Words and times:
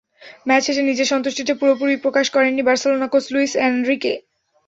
Match 0.47 0.61
শেষে 0.65 0.83
নিজের 0.83 1.07
সন্তুষ্টিটা 1.13 1.53
পুরোপুরি 1.59 1.93
প্রকাশ 2.03 2.25
করেননি 2.35 2.61
বার্সেলোনা 2.63 3.07
কোচ 3.07 3.25
লুইস 3.33 3.53
এনরিকে। 3.65 4.13